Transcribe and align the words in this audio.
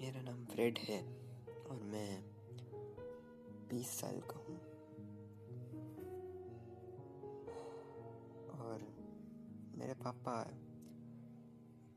मेरा 0.00 0.22
नाम 0.22 0.44
फ्रेड 0.44 0.78
है 0.78 1.02
और 1.70 1.76
मैं 1.82 2.22
बीस 3.68 3.88
साल 3.88 4.20
का 4.20 4.38
हूँ। 4.38 4.56
और 8.60 8.80
मेरे 9.78 9.94
पापा 9.94 10.42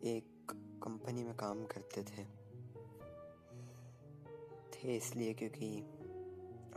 एक 0.04 0.48
कंपनी 0.84 1.24
में 1.24 1.36
काम 1.36 1.66
करते 1.66 2.04
थे। 2.04 2.26
थे 4.70 4.98
इसलिए 4.98 5.34
क्योंकि 5.34 5.82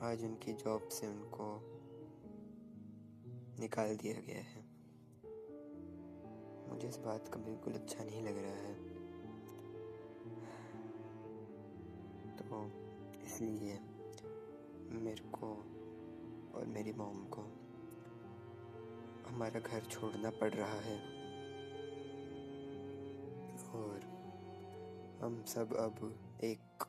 आज 0.01 0.25
उनकी 0.25 0.53
जॉब 0.53 0.89
से 0.89 1.07
उनको 1.07 1.61
निकाल 3.61 3.97
दिया 3.97 4.21
गया 4.21 4.43
है। 4.43 4.63
मुझे 6.69 6.89
इस 6.89 6.97
बात 6.97 7.29
का 7.29 7.41
बिल्कुल 7.41 7.73
अच्छा 7.73 8.05
नहीं 8.05 8.23
लग 8.23 8.39
रहा 8.39 8.57
है। 8.57 8.92
तो 12.53 12.65
इसलिए 13.23 13.79
मेरे 15.01 15.25
को 15.29 15.53
और 16.55 16.65
मेरी 16.67 16.93
मॉम 16.93 17.25
को 17.25 17.43
हमारा 19.29 19.61
घर 19.61 19.85
छोड़ना 19.85 20.31
पड़ 20.31 20.55
रहा 20.55 20.81
है। 20.81 20.99
और 23.73 24.01
हम 25.23 25.45
सब 25.49 25.75
अब 25.77 26.19
एक 26.45 26.85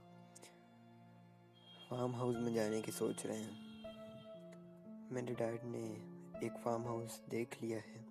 फार्म 1.89 2.15
हाउस 2.15 2.35
में 2.37 2.53
जाने 2.53 2.81
की 2.81 2.91
सोच 2.91 3.25
रहे 3.25 3.39
हैं। 3.39 3.57
मेरे 5.11 5.35
डैड 5.35 5.63
ने 5.63 5.85
एक 6.47 6.61
फार्म 6.63 6.83
हाउस 6.83 7.21
देख 7.29 7.63
लिया 7.63 7.79
है 7.79 8.05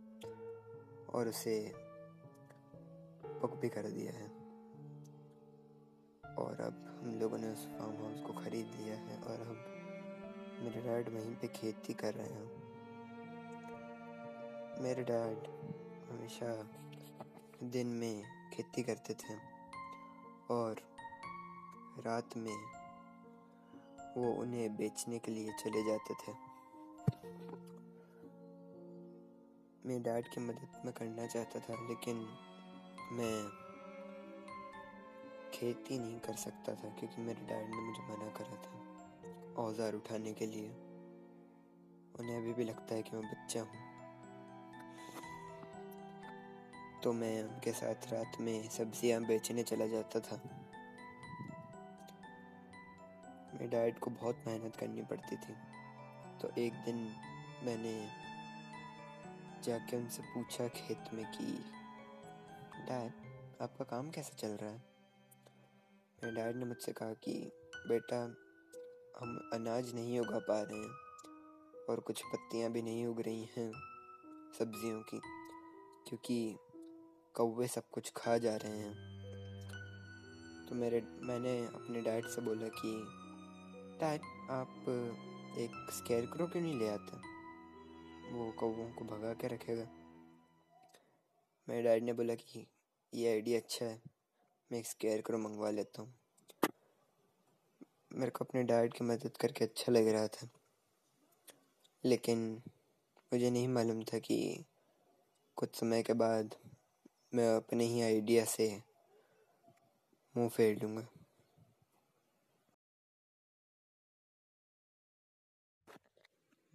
और 1.06 1.28
उसे 1.28 1.72
बुक 3.40 3.56
भी 3.56 3.68
कर 3.68 3.82
दिया 3.82 4.12
है। 4.12 4.31
और 6.38 6.60
अब 6.60 7.00
हम 7.02 7.18
लोगों 7.20 7.38
ने 7.38 7.48
उस 7.48 7.66
फार्म 7.66 7.92
हाउस 7.92 8.20
को 8.20 8.32
ख़रीद 8.32 8.66
लिया 8.80 8.94
है 8.94 9.16
और 9.22 9.40
अब 9.40 9.56
मेरे 10.62 10.80
डैड 10.80 11.08
वहीं 11.08 11.34
पे 11.34 11.48
खेती 11.48 11.94
कर 11.94 12.14
रहे 12.14 12.26
हैं। 12.26 12.62
मेरे 14.82 15.02
डैड 15.02 15.48
हमेशा 16.10 16.68
दिन 17.62 17.86
में 17.86 18.22
खेती 18.52 18.82
करते 18.82 19.14
थे 19.14 19.34
और 20.50 20.82
रात 21.98 22.36
में 22.36 22.56
वो 24.16 24.32
उन्हें 24.32 24.76
बेचने 24.76 25.18
के 25.18 25.32
लिए 25.32 25.52
चले 25.52 25.82
जाते 25.84 26.14
थे। 26.14 26.32
मैं 29.86 30.02
डैड 30.02 30.28
की 30.28 30.40
मदद 30.40 30.82
में 30.84 30.94
करना 30.94 31.26
चाहता 31.26 31.60
था, 31.60 31.88
लेकिन 31.88 32.16
मैं 33.12 33.61
खेती 35.62 35.98
नहीं 35.98 36.18
कर 36.20 36.34
सकता 36.34 36.74
था 36.74 36.88
क्योंकि 36.88 37.22
मेरे 37.22 37.40
डैड 37.40 37.68
ने 37.70 37.76
मुझे 37.76 38.02
मना 38.02 38.30
करा 38.30 38.56
था 38.56 39.62
औज़ार 39.62 39.94
उठाने 39.94 40.32
के 40.32 40.46
लिए। 40.46 40.68
उन्हें 42.20 42.36
अभी 42.36 42.52
भी 42.52 42.64
लगता 42.64 42.94
है 42.94 43.02
कि 43.02 43.16
मैं 43.16 43.26
बच्चा 43.26 43.60
हूँ। 43.60 43.80
तो 47.02 47.12
मैं 47.12 47.44
उनके 47.44 47.72
साथ 47.72 48.12
रात 48.12 48.40
में 48.40 48.68
सब्ज़ियाँ 48.68 49.24
बेचने 49.24 49.62
चला 49.62 49.86
जाता 49.86 50.20
था। 50.20 50.36
मेरे 53.54 53.68
डैड 53.68 53.98
को 53.98 54.10
बहुत 54.10 54.44
मेहनत 54.46 54.76
करनी 54.76 55.02
पड़ती 55.02 55.36
थी। 55.36 55.54
तो 56.42 56.50
एक 56.58 56.72
दिन 56.72 56.96
मैंने 57.64 58.08
जाके 59.64 59.96
उनसे 59.96 60.22
पूछा 60.22 60.68
खेत 60.68 61.14
में 61.14 61.24
कि, 61.24 61.44
डैड, 62.88 63.12
आपका 63.62 63.84
काम 63.84 64.10
कैसे 64.10 64.36
चल 64.36 64.48
रहा 64.48 64.70
है? 64.70 64.92
मेरे 66.24 66.36
डैड 66.36 66.56
ने 66.56 66.64
मुझसे 66.64 66.92
कहा 66.92 67.14
कि, 67.14 67.52
बेटा, 67.88 68.22
हम 69.20 69.50
अनाज 69.52 69.94
नहीं 69.94 70.20
उगा 70.20 70.38
पा 70.38 70.62
रहे 70.62 70.78
हैं 70.78 70.90
और 71.90 72.00
कुछ 72.00 72.22
पत्तियाँ 72.22 72.70
भी 72.70 72.82
नहीं 72.82 73.06
उग 73.06 73.20
रही 73.20 73.48
हैं 73.56 73.72
सब्जियों 74.58 75.02
की, 75.02 75.20
क्योंकि 76.08 76.56
कौवे 77.34 77.68
सब 77.68 77.82
कुछ 77.92 78.12
खा 78.16 78.38
जा 78.38 78.56
रहे 78.56 78.78
हैं। 78.78 78.94
तो 80.68 80.74
मेरे, 80.74 81.00
मैंने 81.00 81.66
अपने 81.66 82.00
डैड 82.00 82.26
से 82.26 82.40
बोला 82.40 82.68
कि, 82.68 83.02
डैड, 84.00 84.20
आप 84.50 84.84
एक 85.58 85.90
स्केयर 85.90 86.26
क्रो 86.26 86.46
क्यों 86.46 86.62
नहीं 86.62 86.78
ले 86.78 86.88
आते? 86.88 87.16
वो 88.32 88.52
कौवों 88.52 88.92
को 88.92 89.04
भगा 89.04 89.34
के 89.34 89.48
रखेगा। 89.48 89.86
मेरे 91.68 91.82
डैड 91.82 92.02
ने 92.02 92.12
बोला 92.12 92.34
कि, 92.34 92.66
ये 93.14 93.30
आइडिया 93.30 93.58
अच्छा 93.58 93.86
है। 93.86 94.11
मैं 94.72 94.78
एक 94.78 94.86
स्केयर 94.86 95.20
क्रो, 95.20 95.38
मंगवा 95.38 95.70
लेता 95.70 96.02
हूँ। 96.02 96.14
मेरे 98.12 98.30
को 98.30 98.44
अपने 98.44 98.62
डाइट 98.62 98.94
की 98.94 99.04
मदद 99.04 99.36
करके 99.36 99.64
अच्छा 99.64 99.92
लग 99.92 100.08
रहा 100.08 100.28
था। 100.28 100.48
लेकिन 102.04 102.62
मुझे 103.32 103.50
नहीं 103.50 103.68
मालूम 103.68 104.02
था 104.02 104.18
कि 104.18 104.64
कुछ 105.56 105.76
समय 105.76 106.02
के 106.02 106.12
बाद 106.12 106.54
मैं 107.34 107.56
अपने 107.56 107.84
ही 107.84 108.02
आइडिया 108.02 108.44
से 108.44 108.82
मुँह 110.36 110.48
फेर 110.48 110.82
लूँगा। 110.82 111.08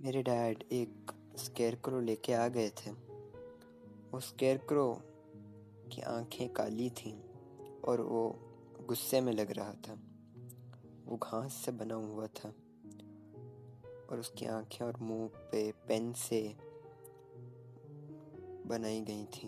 मेरे 0.02 0.24
डैड 0.24 0.64
एक 0.72 1.12
स्केरक्रो 1.38 2.00
लेके 2.00 2.34
आ 2.34 2.48
गए 2.48 2.70
थे। 2.70 2.92
उस 4.10 4.30
स्केरक्रो 4.30 5.02
की 5.96 6.02
आँखें 6.02 6.54
काली 6.54 6.90
थीं। 6.90 7.27
और 7.88 8.02
वो 8.02 8.40
गुस्से 8.88 9.22
में 9.22 9.34
लग 9.34 9.52
रहा 9.52 9.74
था। 9.74 10.00
वो 11.06 11.18
घास 11.18 11.54
से 11.54 11.72
बना 11.72 11.96
हुआ 11.96 12.28
था 12.28 12.50
और 14.10 14.20
उसकी 14.20 14.46
आँखें 14.46 14.86
और 14.86 14.98
मुँह 14.98 15.28
पे 15.28 15.72
पेन 15.72 16.14
से 16.14 16.58
बनाई 18.68 19.02
गई 19.02 19.26
थी। 19.26 19.48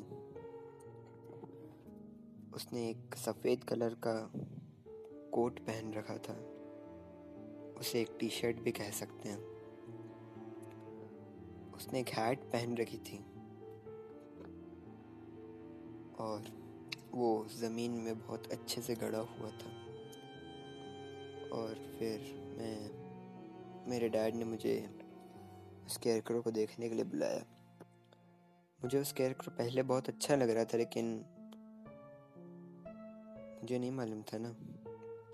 उसने 2.55 2.89
एक 2.89 3.15
सफ़ेद 3.15 3.63
कलर 3.63 3.93
का 3.93 4.31
कोट 5.31 5.59
पहन 5.59 5.93
रखा 5.93 6.17
था। 6.17 6.33
उसे 7.79 8.01
एक 8.01 8.17
टी 8.19 8.29
शर्ट 8.29 8.57
भी 8.57 8.71
कह 8.71 8.91
सकते 8.91 9.29
हैं। 9.29 9.43
उसने 11.71 11.99
एक 11.99 12.09
हैट 12.09 12.39
पहन 12.43 12.77
रखी 12.77 12.97
थी। 12.97 13.17
और 16.19 16.58
वो 17.11 17.47
ज़मीन 17.49 17.91
में 17.91 18.19
बहुत 18.19 18.51
अच्छे 18.51 18.81
से 18.81 18.95
गड़ा 18.95 19.19
हुआ 19.19 19.49
था। 19.49 19.79
और 21.49 21.95
फिर 21.99 22.19
मैं, 22.57 22.91
मेरे 23.89 24.09
डैड 24.09 24.35
ने 24.35 24.45
मुझे 24.45 24.89
उस 25.85 25.97
कैरक्रो 25.97 26.41
को 26.41 26.51
देखने 26.51 26.89
के 26.89 26.95
लिए 26.95 27.03
बुलाया। 27.03 27.45
मुझे 28.83 29.01
उस 29.01 29.13
कैरक्रो 29.13 29.51
पहले 29.57 29.83
बहुत 29.83 30.09
अच्छा 30.09 30.35
लग 30.35 30.49
रहा 30.49 30.65
था, 30.65 30.77
लेकिन 30.77 31.25
मुझे 33.61 33.79
नहीं 33.79 33.91
मालूम 33.91 34.21
था 34.21 34.37
ना 34.37 34.55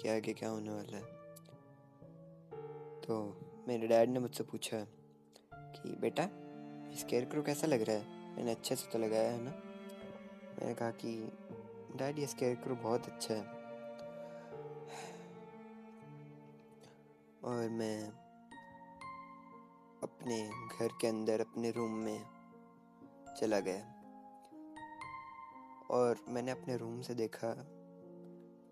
कि 0.02 0.10
आगे 0.10 0.34
क्या 0.34 0.50
होने 0.50 0.70
वाला 0.70 0.98
है। 0.98 1.16
तो 3.02 3.42
मेरे 3.68 3.88
डैड 3.88 4.10
ने 4.10 4.20
मुझसे 4.20 4.44
पूछा 4.44 4.88
कि, 5.54 5.96
बेटा 5.96 6.30
इस 6.94 7.06
कैरक्रो 7.10 7.44
कैसा 7.44 7.68
लग 7.68 7.82
रहा 7.82 7.96
है? 7.96 8.36
मैंने 8.36 8.52
अच्छे 8.52 8.76
से 8.76 8.88
तो 8.92 9.00
लगाया 9.00 9.32
है 9.32 9.42
ना? 9.42 9.52
मैंने 10.60 10.74
कहा 10.74 10.92
कि 10.92 11.32
डैड 11.96 12.20
ये 12.20 12.28
स्केयर 12.28 12.56
बहुत 12.74 13.06
अच्छा 13.06 13.34
है। 13.34 13.44
और 17.44 17.70
मैं 17.70 18.08
अपने 20.04 20.50
घर 20.80 20.88
के 21.02 21.08
अंदर, 21.08 21.42
अपने 21.42 21.72
रूम 21.72 21.92
में 21.92 22.26
चला 23.40 23.60
गया। 23.60 23.92
और 25.92 26.26
मैंने 26.30 26.52
अपने 26.52 26.78
रूम 26.78 27.02
से 27.02 27.14
देखा 27.14 27.54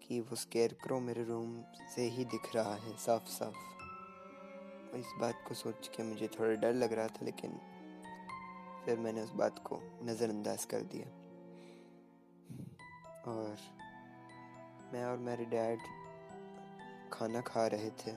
कि 0.04 0.20
वो 0.20 0.36
स्केयर 0.36 0.76
मेरे 1.00 1.24
रूम 1.24 1.64
से 1.96 2.02
ही 2.02 2.26
दिख 2.26 2.56
रहा 2.56 2.76
है 2.76 2.98
साफ़ 2.98 3.28
साफ़ 3.28 3.56
इस 4.96 5.06
बात 5.22 5.44
को 5.48 5.54
सोच 5.54 5.88
के 5.88 6.04
मुझे 6.04 6.28
थोड़ा 6.28 6.54
डर 6.54 6.74
लग 6.74 6.94
रहा 6.94 7.08
था, 7.08 7.26
लेकिन 7.26 7.52
फिर 8.86 8.98
मैंने 9.00 9.22
उस 9.22 9.32
बात 9.32 9.60
को 9.60 9.80
नज़रअंदाज 10.04 10.66
कर 10.66 10.82
दिया। 10.82 11.23
और 13.28 13.58
मैं 14.94 15.06
और 15.06 15.18
मेरे 15.18 15.46
डैड 15.46 15.80
खाना 17.14 17.42
खा 17.42 17.68
रहे 17.68 17.90
थे। 17.90 18.12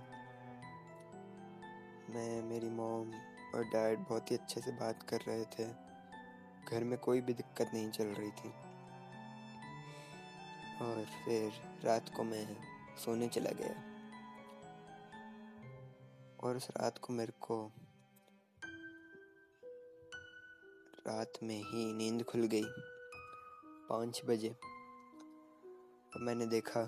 मैं, 2.12 2.42
मेरी 2.42 2.68
मॉम 2.68 3.14
और 3.54 3.64
डैड 3.64 3.98
बहुत 3.98 4.30
ही 4.30 4.36
अच्छे 4.36 4.60
से 4.60 4.72
बात 4.72 5.02
कर 5.02 5.20
रहे 5.20 5.44
थे। 5.44 5.72
घर 6.70 6.84
में 6.84 6.98
कोई 6.98 7.20
भी 7.20 7.34
दिक्कत 7.34 7.70
नहीं 7.74 7.90
चल 7.90 8.06
रही 8.06 8.30
थी। 8.30 8.48
और 10.82 11.04
फिर 11.04 11.52
रात 11.84 12.10
को 12.16 12.22
मैं 12.22 12.56
सोने 12.96 13.28
चला 13.28 13.50
गया। 13.50 13.96
और 16.42 16.56
उस 16.56 16.70
रात 16.70 16.98
को 16.98 17.12
मेरे 17.12 17.32
को 17.40 17.72
रात 21.06 21.32
में 21.42 21.62
ही 21.62 21.94
नींद 21.94 22.24
खुल 22.24 22.40
गई। 22.40 22.64
पाँच 23.88 24.22
बजे। 24.24 24.75
मैंने 26.20 26.46
देखा 26.46 26.80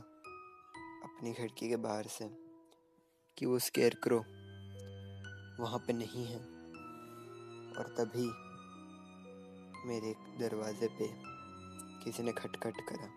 अपनी 1.04 1.34
खिड़की 1.34 1.68
के 1.68 1.76
बाहर 1.76 2.06
से 2.06 2.28
कि 3.38 3.46
वो 3.46 3.58
स्केयर 3.58 3.94
क्रो 3.94 4.18
वहाँ 5.62 5.78
पे 5.78 5.92
नहीं 5.92 6.26
है 6.26 6.38
और 7.76 7.94
तभी 7.98 8.26
मेरे 9.88 10.14
दरवाजे 10.38 10.88
पे 10.88 11.08
किसी 12.04 12.22
ने 12.22 12.32
खटखट 12.32 12.80
करा। 12.88 13.12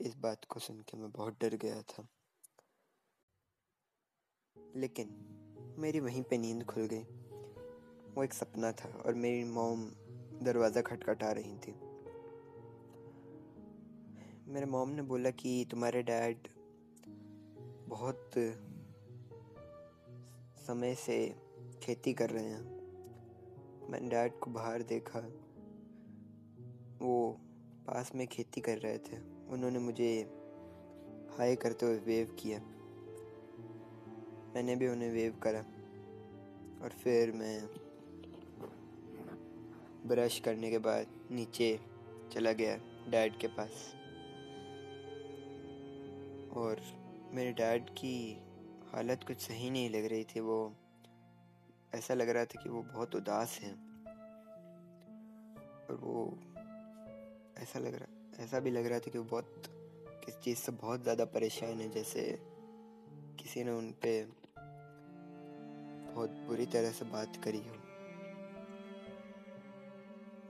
इस 0.00 0.16
बात 0.16 0.44
को 0.44 0.60
सुन 0.60 0.80
के 0.80 0.96
मैं 0.96 1.10
बहुत 1.10 1.36
डर 1.40 1.54
गया 1.54 1.82
था। 1.82 2.08
लेकिन 4.76 5.08
मेरी 5.78 6.00
वहीं 6.00 6.22
पे 6.22 6.38
नींद 6.38 6.64
खुल 6.64 6.82
गई। 6.82 7.02
वो 8.14 8.24
एक 8.24 8.32
सपना 8.32 8.72
था 8.72 8.88
और 8.88 9.14
मेरी 9.14 9.44
मोम 9.44 9.90
दरवाज़ा 10.42 10.82
खटखटा 10.82 11.32
रही 11.32 11.58
थी। 11.58 11.85
मेरे 14.48 14.66
मॉम 14.66 14.88
ने 14.88 15.02
बोला 15.02 15.30
कि 15.30 15.66
तुम्हारे 15.70 16.02
डैड 16.02 16.36
बहुत 17.88 18.30
समय 20.66 20.94
से 20.94 21.36
खेती 21.82 22.12
कर 22.12 22.30
रहे 22.30 22.44
हैं। 22.44 22.62
मैंने 23.90 24.08
डैड 24.08 24.38
को 24.38 24.50
बाहर 24.50 24.82
देखा। 24.82 25.18
वो 27.06 27.36
पास 27.86 28.14
में 28.14 28.26
खेती 28.26 28.60
कर 28.60 28.78
रहे 28.78 28.98
थे। 28.98 29.16
उन्होंने 29.46 29.78
मुझे 29.78 30.22
हाय 31.38 31.56
करते 31.56 31.86
हुए 31.86 31.98
वेव 31.98 32.36
किया। 32.38 32.58
मैंने 34.54 34.76
भी 34.76 34.88
उन्हें 34.88 35.12
वेव 35.12 35.40
करा। 35.42 35.60
और 36.82 36.90
फिर 36.90 37.32
मैं 37.32 37.66
ब्रश 40.08 40.40
करने 40.40 40.70
के 40.70 40.78
बाद 40.78 41.06
नीचे 41.30 41.80
चला 42.32 42.52
गया 42.52 42.76
डैड 43.10 43.38
के 43.38 43.46
पास। 43.46 44.05
और 46.56 46.80
मेरे 47.34 47.52
डैड 47.52 47.90
की 47.90 48.42
हालत 48.92 49.24
कुछ 49.26 49.38
सही 49.38 49.70
नहीं 49.70 49.90
लग 49.90 50.04
रही 50.04 50.24
थी, 50.24 50.40
वो 50.40 50.76
ऐसा 51.94 52.14
लग 52.14 52.28
रहा 52.28 52.44
था 52.44 52.62
कि 52.62 52.68
वो 52.68 52.82
बहुत 52.82 53.14
उदास 53.14 53.58
हैं। 53.62 53.74
और 55.86 55.98
वो 56.02 56.38
ऐसा 57.58 57.78
लग 57.78 57.94
रहा, 57.94 58.44
ऐसा 58.44 58.60
भी 58.60 58.70
लग 58.70 58.86
रहा 58.86 58.98
था 58.98 59.10
कि 59.10 59.18
वो 59.18 59.24
बहुत, 59.24 59.62
किस 60.24 60.38
चीज़ 60.38 60.58
से 60.58 60.72
बहुत 60.72 61.02
ज़्यादा 61.02 61.24
परेशान 61.24 61.80
है, 61.80 61.90
जैसे 61.90 62.38
किसी 63.38 63.64
ने 63.64 63.70
उन 63.70 63.90
पर 63.90 64.32
बहुत 66.14 66.30
बुरी 66.30 66.66
तरह 66.66 66.90
से 66.90 67.04
बात 67.04 67.36
करी 67.44 67.58
हो। 67.58 67.74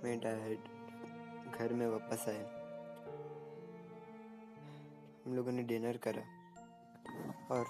मेरे 0.04 0.16
डैड 0.16 0.58
घर 1.52 1.72
में 1.72 1.86
वापस 1.86 2.24
आए। 2.28 2.55
हम 5.26 5.34
लोगों 5.34 5.52
ने 5.52 5.62
डिनर 5.62 5.96
करा। 5.96 6.23
और 7.50 7.67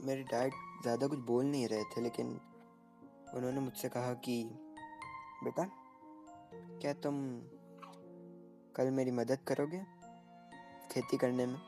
मेरे 0.00 0.22
डैड 0.22 0.52
ज़्यादा 0.82 1.06
कुछ 1.06 1.18
बोल 1.18 1.44
नहीं 1.44 1.68
रहे 1.68 1.84
थे, 1.84 2.00
लेकिन 2.00 2.40
उन्होंने 3.34 3.60
मुझसे 3.60 3.88
कहा 3.88 4.14
कि, 4.14 4.50
बेटा, 5.44 5.70
क्या 6.54 6.92
तुम 6.92 7.40
कल 8.76 8.90
मेरी 8.90 9.10
मदद 9.10 9.38
करोगे 9.46 9.82
खेती 10.92 11.16
करने 11.16 11.46
में? 11.46 11.58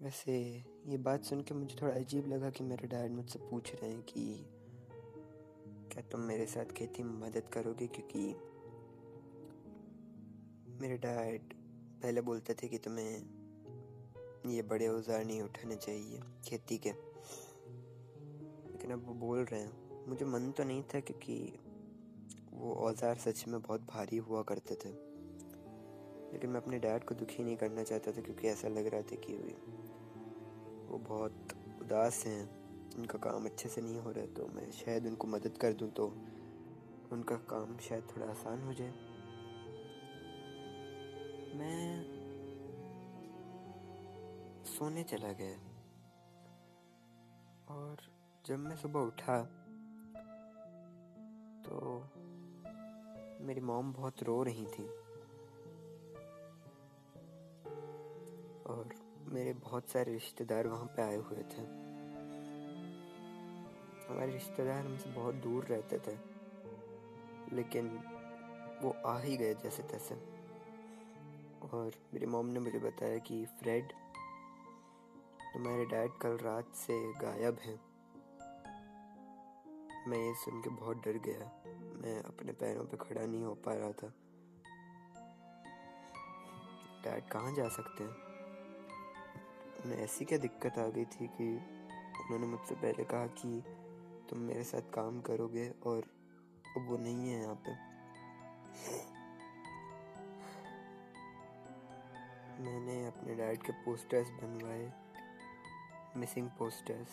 वैसे 0.00 0.64
ये 0.86 0.98
बात 0.98 1.24
सुन 1.24 1.40
के 1.40 1.54
मुझे 1.54 1.76
थोड़ा 1.82 1.94
अजीब 1.94 2.26
लगा 2.26 2.50
कि 2.50 2.64
मेरे 2.64 2.88
डैड 2.88 3.12
मुझसे 3.12 3.38
पूछ 3.38 3.74
रहे 3.74 3.90
हैं 3.90 4.02
कि, 4.02 4.46
क्या 5.92 6.02
तुम 6.02 6.20
मेरे 6.20 6.46
साथ 6.46 6.64
खेती 6.64 7.02
में 7.02 7.28
मदद 7.28 7.48
करोगे? 7.52 7.86
क्योंकि 7.86 8.36
मेरे 10.80 10.96
डैड 10.96 11.52
पहले 12.02 12.20
बोलते 12.20 12.54
थे 12.54 12.68
कि 12.68 12.78
तुम्हें 12.78 13.12
ये 14.46 14.62
बड़े 14.62 14.86
औज़ार 14.88 15.24
नहीं 15.24 15.40
उठाने 15.42 15.76
चाहिए 15.76 16.20
खेती 16.46 16.78
के। 16.78 16.90
लेकिन 18.70 18.90
अब 18.90 19.06
वो 19.06 19.14
बोल 19.16 19.44
रहे 19.44 19.60
हैं। 19.60 20.06
मुझे 20.08 20.24
मन 20.24 20.50
तो 20.50 20.64
नहीं 20.64 20.82
था 20.84 21.00
क्योंकि 21.00 21.36
वो 22.52 22.74
औज़ार 22.86 23.16
सच 23.16 23.44
में 23.48 23.60
बहुत 23.62 23.86
भारी 23.86 24.16
हुआ 24.16 24.42
करते 24.42 24.74
थे। 24.74 24.90
लेकिन 26.32 26.50
मैं 26.50 26.60
अपने 26.60 26.78
डैड 26.78 27.04
को 27.04 27.14
दुखी 27.14 27.44
नहीं 27.44 27.56
करना 27.56 27.82
चाहता 27.82 28.12
था 28.12 28.20
क्योंकि 28.20 28.48
ऐसा 28.48 28.68
लग 28.68 28.86
रहा 28.86 29.02
था 29.02 29.16
कि 29.16 29.34
वो 30.88 30.98
बहुत 30.98 31.54
उदास 31.82 32.22
हैं। 32.26 32.42
उनका 32.98 33.18
काम 33.18 33.44
अच्छे 33.44 33.68
से 33.68 33.80
नहीं 33.80 33.98
हो 33.98 34.10
रहा 34.10 34.26
तो 34.26 34.46
मैं 34.54 34.70
शायद 34.72 35.06
उनको 35.06 35.28
मदद 35.28 35.56
कर 35.56 35.72
दूँ 35.72 35.90
तो 35.90 36.06
उनका 37.12 37.36
काम 37.50 37.76
शायद 37.78 38.08
थोड़ा 38.10 38.26
आसान 38.26 38.62
हो 38.62 38.74
जाए। 38.74 39.11
सोने 44.82 45.02
चला 45.02 45.32
गया। 45.32 45.56
और 47.74 47.96
जब 48.46 48.58
मैं 48.58 48.76
सुबह 48.76 49.00
उठा 49.00 49.42
तो 51.64 52.00
मेरी 53.44 53.60
मॉम 53.60 53.92
बहुत 53.92 54.22
रो 54.22 54.42
रही 54.42 54.66
थी। 54.66 54.86
और 58.66 58.94
मेरे 59.28 59.52
बहुत 59.52 59.88
सारे 59.88 60.12
रिश्तेदार 60.12 60.66
वहाँ 60.66 60.86
पे 60.86 61.02
आए 61.02 61.16
हुए 61.16 61.38
थे। 61.38 61.62
हमारे 64.08 64.32
रिश्तेदार 64.32 64.84
हमसे 64.86 65.10
बहुत 65.10 65.34
दूर 65.34 65.64
रहते 65.64 65.98
थे, 65.98 66.18
लेकिन 67.56 67.96
वो 68.82 68.96
आ 69.06 69.18
ही 69.18 69.36
गए 69.36 69.54
जैसे 69.54 69.82
तैसे। 69.82 70.14
और 71.72 71.92
मेरी 72.14 72.26
मॉम 72.26 72.46
ने 72.46 72.60
मुझे 72.60 72.78
बताया 72.78 73.18
कि 73.18 73.44
फ्रेड 73.46 73.92
तुम्हारे 75.54 75.84
डैड 75.84 76.10
कल 76.10 76.38
रात 76.38 76.74
से 76.74 77.12
गायब 77.12 77.58
हैं। 77.58 77.80
मैं 80.08 80.18
ये 80.18 80.34
सुन 80.34 80.62
के 80.62 80.70
बहुत 80.70 80.96
डर 80.96 81.18
गया। 81.18 81.62
मैं 81.94 82.22
अपने 82.22 82.52
पैरों 82.52 82.84
पे 82.84 82.96
खड़ा 82.96 83.26
नहीं 83.26 83.44
हो 83.44 83.54
पा 83.54 83.74
रहा 83.74 83.92
था। 83.92 84.14
डैड 87.04 87.28
कहाँ 87.28 87.54
जा 87.54 87.68
सकते 87.68 88.04
हैं? 88.04 88.10
उन्हें 89.84 89.98
ऐसी 89.98 90.24
क्या 90.24 90.38
दिक्कत 90.38 90.78
आ 90.78 90.86
गई 90.86 91.04
थी 91.04 91.26
कि 91.26 91.56
उन्होंने 92.20 92.46
मुझसे 92.46 92.74
पहले 92.74 93.04
कहा 93.04 93.26
कि 93.26 93.64
तुम 94.30 94.38
मेरे 94.38 94.64
साथ 94.64 94.80
काम 94.80 95.20
करोगे 95.20 95.70
और 95.70 96.02
अब 96.76 96.86
वो 96.88 96.96
नहीं 96.96 97.30
है 97.30 97.42
यहाँ 97.42 97.54
पे। 97.54 97.92
मैंने 102.62 103.06
अपने 103.06 103.34
डैड 103.34 103.62
के 103.62 103.72
पोस्टर्स 103.72 104.30
बनवाए। 104.30 105.01
मिसिंग 106.16 106.50
पोस्टर्स 106.50 107.08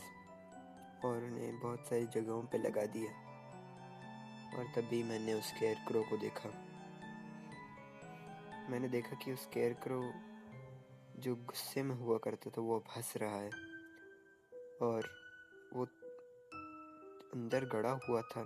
और 1.06 1.24
उन्हें 1.24 1.60
बहुत 1.60 1.88
सारी 1.88 2.06
जगहों 2.06 2.44
पे 2.44 2.58
लगा 2.58 2.86
दिया। 2.86 3.30
और 4.58 4.66
तभी 4.66 5.04
मैंने 5.04 5.34
उस 5.34 5.52
केयर 5.60 5.78
क्रो 5.88 6.04
को 6.04 6.18
देखा। 6.18 6.50
मैंने 8.70 8.88
देखा 8.88 9.16
कि 9.16 9.34
उस 9.34 9.46
केयर 9.46 9.74
क्रो 9.74 10.14
जो 11.22 11.36
गुस्से 11.36 11.84
में 11.84 11.96
हुआ 11.96 12.18
करता 12.18 12.50
था, 12.50 12.62
वो 12.62 12.80
अब 12.80 12.86
हंस 12.98 13.14
रहा 13.18 13.36
है। 13.36 13.50
और 14.82 15.10
वो 15.74 15.86
अंदर 17.34 17.66
गड़ा 17.66 18.00
हुआ 18.10 18.22
था। 18.22 18.42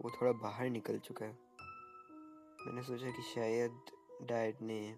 वो 0.00 0.10
थोड़ा 0.10 0.32
बाहर 0.32 0.70
निकल 0.70 0.98
चुका 0.98 1.26
है। 1.26 1.38
मैंने 2.66 2.82
सोचा 2.82 3.10
कि 3.10 3.22
शायद 3.22 3.80
डैड 4.22 4.56
ने 4.62 4.96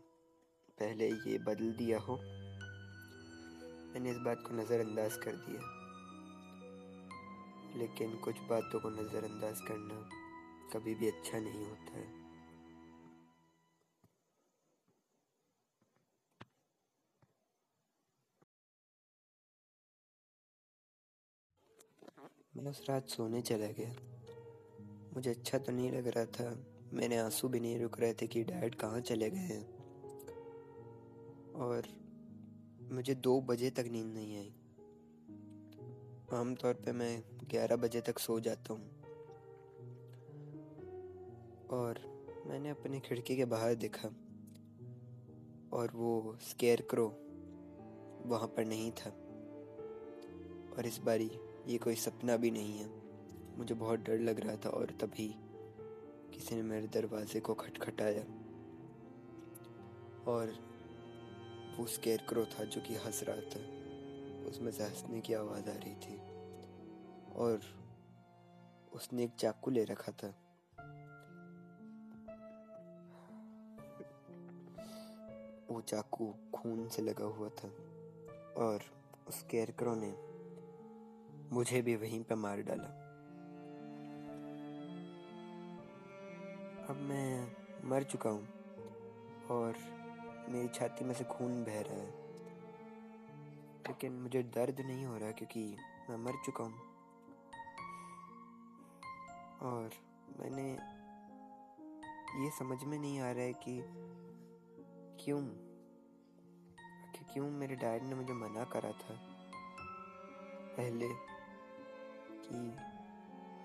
पहले 0.79 1.11
ये 1.11 1.39
बदल 1.39 1.73
दिया 1.73 1.99
हो। 1.99 2.48
मैंने 3.99 4.11
इस 4.11 4.17
बात 4.17 4.43
को 4.47 4.55
नज़रअंदाज 4.55 5.17
कर 5.17 5.33
दिया। 5.33 5.61
लेकिन 7.79 8.17
कुछ 8.17 8.35
बातों 8.39 8.81
को 8.81 8.91
नज़रअंदाज 8.91 9.61
करना 9.61 10.09
कभी 10.73 10.95
भी 10.95 11.09
अच्छा 11.09 11.39
नहीं 11.39 11.65
होता 11.67 11.99
है। 11.99 12.07
मैं 22.57 22.71
उस 22.71 22.85
रात 22.89 23.09
सोने 23.09 23.43
चला 23.43 23.67
गया। 23.67 23.95
मुझे 25.15 25.31
अच्छा 25.31 25.59
तो 25.59 25.73
नहीं 25.73 25.93
लग 25.93 26.09
रहा 26.09 26.25
था। 26.25 26.65
मेरे 26.93 27.17
आँसू 27.17 27.49
भी 27.49 27.61
नहीं 27.61 27.81
रुक 27.81 28.01
रहे 28.01 28.13
थे 28.13 28.27
कि 28.27 28.45
डैड 28.45 28.75
कहाँ 28.75 29.01
चले 29.01 29.31
गए 29.31 29.39
हैं। 29.39 29.65
और 31.53 32.08
मुझे 32.93 33.15
दो 33.15 33.41
बजे 33.41 33.71
तक 33.71 33.85
नींद 33.93 34.15
नहीं 34.15 34.37
आई। 34.39 34.55
आमतौर 36.33 36.75
पे 36.75 36.93
मैं 36.93 37.23
ग्यारह 37.45 37.77
बजे 37.77 38.01
तक 38.01 38.19
सो 38.19 38.41
जाता 38.41 38.73
हूँ। 38.73 38.91
और 41.71 42.01
मैंने 42.47 42.71
अपनी 42.71 43.01
खिड़की 43.01 43.37
के 43.37 43.45
बाहर 43.45 43.75
देखा 43.75 44.09
और 45.73 45.91
वो 45.95 46.39
स्केयर 46.41 46.81
क्रो 46.91 47.07
वहाँ 48.27 48.49
पर 48.49 48.65
नहीं 48.65 48.93
था। 48.93 49.11
और 50.77 50.87
इस 50.87 50.99
बारी 50.99 51.31
ये 51.67 51.79
कोई 51.79 51.95
सपना 51.95 52.37
भी 52.37 52.51
नहीं 52.51 52.79
है। 52.79 52.91
मुझे 53.59 53.75
बहुत 53.75 54.01
डर 54.01 54.19
लग 54.19 54.41
रहा 54.41 54.57
था 54.57 54.71
और 54.71 54.87
तभी 54.87 55.35
किसी 56.35 56.57
ने 56.57 56.63
मेरे 56.63 56.87
दरवाजे 56.87 57.41
को 57.41 57.55
खटखटाया। 57.55 58.23
और 60.33 60.68
वो 61.79 61.87
स्केर 61.87 62.25
क्रो 62.29 62.45
था 62.45 62.65
जो 62.65 62.81
कि 62.81 62.95
हंस 62.95 63.23
रहा 63.23 63.37
था। 63.37 63.61
उसमें 64.49 64.73
से 64.73 64.85
हंसने 64.85 65.21
की 65.21 65.35
आवाज़ 65.35 65.69
आ 65.71 65.73
रही 65.73 65.95
थी 65.95 66.19
और 67.35 67.61
उसने 68.93 69.25
एक 69.25 69.35
चाकू 69.35 69.71
ले 69.71 69.85
रखा 69.85 70.13
था। 70.13 70.29
वो 75.71 75.81
चाकू 75.81 76.35
खून 76.55 76.89
से 76.89 77.03
लगा 77.03 77.25
हुआ 77.25 77.49
था 77.49 77.69
और 78.63 78.81
उस 79.29 79.43
कैरक्रो 79.43 79.95
ने 79.95 80.15
मुझे 81.55 81.83
भी 81.83 81.97
वहीं 81.97 82.23
पर 82.25 82.35
मार 82.35 82.63
डाला। 82.63 82.89
अब 86.91 86.97
मैं 86.97 87.53
मर 87.85 88.03
चुका 88.03 88.31
हूँ 88.31 88.49
और 89.51 89.98
मेरी 90.49 90.69
छाती 90.69 91.05
में 91.05 91.15
से 91.15 91.25
खून 91.25 91.65
बह 91.65 91.81
रहा 91.81 91.95
है। 91.95 92.27
लेकिन 93.89 94.13
मुझे 94.13 94.43
दर्द 94.43 94.81
नहीं 94.81 95.05
हो 95.07 95.17
रहा 95.19 95.31
क्योंकि 95.31 95.77
मैं 96.11 96.17
मर 96.17 96.33
चुका 96.47 96.65
हूँ। 96.65 96.87
और 99.63 99.91
मैंने 100.41 100.71
ये 102.45 102.51
समझ 102.51 102.85
में 102.85 102.99
नहीं 102.99 103.21
आ 103.21 103.31
रहा 103.33 103.45
है 103.45 103.53
कि 103.53 103.81
क्यों 105.25 105.41
कि 107.15 107.25
क्यों 107.33 107.51
मेरे 107.51 107.77
डैड 107.77 108.03
ने 108.03 108.15
मुझे 108.15 108.33
मना 108.33 108.65
करा 108.65 108.93
था 108.93 109.15
पहले 110.77 111.09
कि 112.45 112.57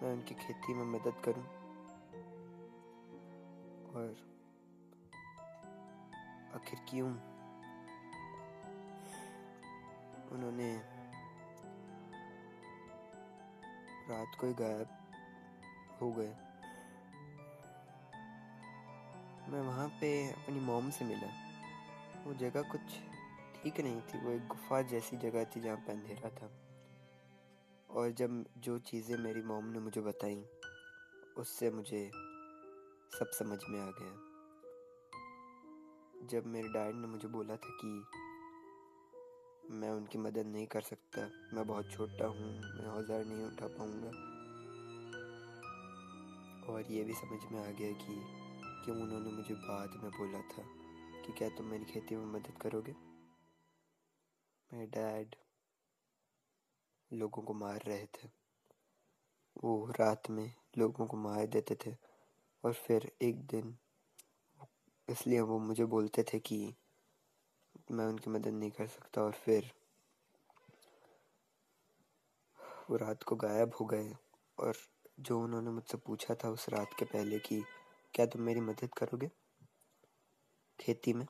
मैं 0.04 0.14
उनकी 0.14 0.36
खेती 0.36 0.74
में 0.74 0.86
मदद 0.86 1.22
करूँ। 1.26 1.44
और 3.96 4.33
आखिर 6.56 6.80
क्यों 6.90 7.10
उन्होंने 10.32 10.76
रात 14.10 14.38
को 14.40 14.48
ही 14.48 14.54
गायब 14.54 14.88
हो 16.02 16.12
गए। 16.12 16.36
मैं 19.50 19.62
वहाँ 19.62 19.88
पे 19.88 20.32
अपनी 20.32 20.60
मोम 20.60 20.90
से 20.90 21.06
मिला। 21.06 21.28
वो 22.26 22.34
जगह 22.34 22.62
कुछ 22.62 22.82
ठीक 23.64 23.80
नहीं 23.80 24.02
थी, 24.02 24.18
वो 24.18 24.32
एक 24.32 24.48
गुफा 24.48 24.82
जैसी 24.82 25.18
जगह 25.18 25.44
थी 25.44 25.62
जहाँ 25.62 25.78
पे 25.78 25.92
अंधेरा 25.92 26.30
था। 26.30 26.50
और 27.90 28.12
जब 28.12 28.46
जो 28.58 28.80
चीज़ें 28.80 29.18
मेरी 29.18 29.42
मोम 29.42 29.66
ने 29.66 29.80
मुझे 29.80 30.02
बताई, 30.02 30.46
उससे 31.38 31.72
मुझे 31.72 32.12
सब 33.20 33.32
समझ 33.34 33.60
में 33.70 33.82
आ 33.82 33.92
गया। 33.92 34.33
जब 36.24 36.46
मेरे 36.46 36.68
डैड 36.68 36.96
ने 36.96 37.08
मुझे 37.08 37.28
बोला 37.28 37.56
था 37.56 37.78
कि 37.82 37.88
मैं 39.72 39.90
उनकी 39.90 40.18
मदद 40.18 40.46
नहीं 40.46 40.68
कर 40.68 40.82
सकता, 40.82 41.22
मैं 41.54 41.68
बहुत 41.68 41.92
छोटा 41.92 42.28
हूँ, 42.28 42.52
मैं 42.62 42.86
औज़ार 42.86 43.26
नहीं 43.26 43.46
उठा 43.46 43.68
पाऊँगा। 43.68 44.12
और 46.74 46.92
ये 46.92 47.04
भी 47.04 47.14
समझ 47.14 47.40
में 47.52 47.60
आ 47.62 47.72
गया 47.72 47.92
कि 47.92 48.22
क्यों 48.86 48.98
उन्होंने 48.98 49.32
मुझे 49.32 49.54
बाद 49.54 49.90
में 50.04 50.12
बोला 50.12 50.40
था 50.40 50.64
कि 51.22 51.34
क्या 51.34 51.50
तुम 51.50 51.66
मेरी 51.66 51.86
खेती 51.86 52.16
में 52.16 52.26
मदद 52.26 52.58
करोगे? 52.62 52.96
मेरे 54.74 54.86
डैड 54.86 55.36
लोगों 57.14 57.44
को 57.44 57.54
मार 57.54 57.82
रहे 57.88 58.06
थे। 58.06 58.28
वो 59.64 59.92
रात 60.00 60.30
में 60.30 60.54
लोगों 60.78 61.06
को 61.06 61.18
मार 61.18 61.46
देते 61.46 61.76
थे 61.86 61.96
और 62.64 62.74
फिर 62.74 63.12
एक 63.22 63.46
दिन 63.48 63.78
इसलिए 65.10 65.40
वो 65.40 65.60
मुझे 65.60 65.86
बोलते 65.86 66.24
थे 66.24 66.40
कि 66.40 66.76
मैं 67.92 68.06
उनकी 68.06 68.30
मदद 68.30 68.48
नहीं 68.48 68.72
कर 68.72 68.88
सकता 68.88 69.22
और 69.22 69.32
फिर 69.32 69.72
वो 72.90 72.96
रात 72.96 73.24
को 73.24 73.36
गायब 73.36 73.72
हो 73.80 73.86
गए 73.86 74.14
और 74.60 74.74
जो 75.20 75.40
उन्होंने 75.42 75.70
मुझसे 75.70 75.98
पूछा 75.98 76.36
था 76.36 76.50
उस 76.50 76.70
रात 76.70 76.90
के 77.00 77.06
पहले 77.06 77.40
कि 77.40 77.64
क्या 78.14 78.26
तुम 78.26 78.42
मेरी 78.42 78.60
मदद 78.60 78.90
करोगे 78.98 79.32
खेती 80.80 81.14
में? 81.14 81.28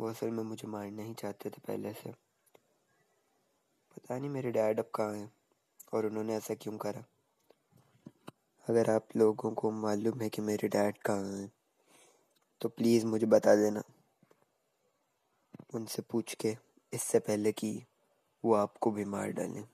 वो 0.00 0.08
असल 0.08 0.30
में 0.30 0.44
मुझे 0.44 0.68
मारना 0.68 1.02
ही 1.02 1.14
चाहते 1.14 1.50
थे 1.50 1.60
पहले 1.66 1.92
से। 1.92 2.12
पता 3.96 4.18
नहीं 4.18 4.30
मेरे 4.30 4.50
डैड 4.50 4.78
अब 4.78 4.90
कहाँ 4.94 5.14
हैं 5.14 5.32
और 5.94 6.06
उन्होंने 6.06 6.36
ऐसा 6.36 6.54
क्यों 6.54 6.78
करा? 6.78 7.04
अगर 8.68 8.90
आप 8.90 9.08
लोगों 9.16 9.52
को 9.52 9.70
मालूम 9.70 10.20
है 10.20 10.28
कि 10.28 10.42
मेरे 10.42 10.68
डैड 10.68 10.98
कहाँ 10.98 11.24
हैं 11.24 11.57
तो 12.60 12.68
प्लीज़ 12.68 13.06
मुझे 13.06 13.26
बता 13.26 13.56
देना। 13.56 13.82
उनसे 15.74 16.02
पूछ 16.02 16.34
के, 16.34 16.56
इससे 16.92 17.18
पहले 17.18 17.52
कि 17.52 17.84
वो 18.44 18.54
आपको 18.54 18.90
बीमार 18.90 19.30
डालें। 19.30 19.64